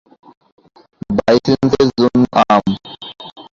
বাইসেপ্সের 1.17 1.87
জন্য 1.99 2.21
আম। 2.47 2.65